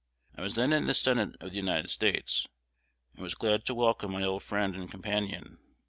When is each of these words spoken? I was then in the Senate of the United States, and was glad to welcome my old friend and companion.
I 0.35 0.41
was 0.41 0.55
then 0.55 0.73
in 0.73 0.87
the 0.87 0.95
Senate 0.95 1.35
of 1.39 1.51
the 1.51 1.57
United 1.57 1.91
States, 1.91 2.47
and 3.13 3.21
was 3.21 3.35
glad 3.35 3.65
to 3.67 3.75
welcome 3.75 4.11
my 4.11 4.23
old 4.23 4.41
friend 4.41 4.75
and 4.75 4.89
companion. 4.89 5.59